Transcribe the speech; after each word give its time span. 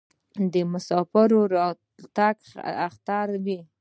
د 0.53 0.55
مسافر 0.71 1.29
راتګ 1.55 2.37
اختر 2.87 3.27
وي. 3.45 3.59